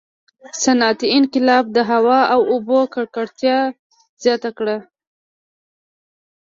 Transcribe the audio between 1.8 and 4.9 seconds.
هوا او اوبو ککړتیا زیاته کړه.